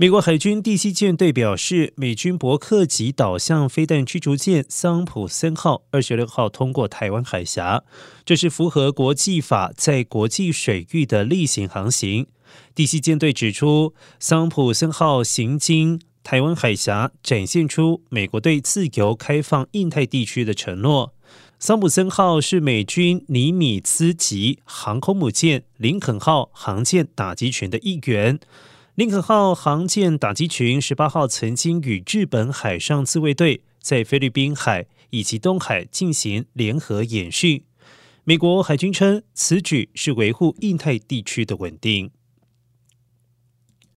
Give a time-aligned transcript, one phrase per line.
[0.00, 7.84] 美国海军第七舰队表示，美军伯克级导向飞弹驱逐舰桑普森号二十六号通过台湾海峡，
[8.24, 12.26] 这是符合国际法在国际水域的例行航行。
[12.74, 21.12] 第七舰队指出，桑普森号行经台湾海峡，展现出美国对自由开放印太地区的承诺。
[21.58, 28.40] 桑普森号是美军尼米兹级航空母舰林肯号航舰打击群的一员。
[29.00, 37.64] 林肯号航舰打击群十八号曾经与日本海上自卫队在菲律宾海以及东海进行联合演训。
[38.24, 42.10] 美国海军称，此举是维护印太地区的稳定。